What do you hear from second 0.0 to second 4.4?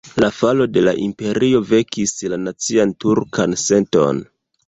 La falo de la imperio vekis la nacian turkan senton.